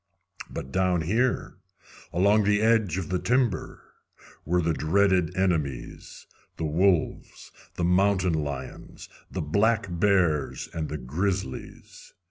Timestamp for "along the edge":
2.11-2.97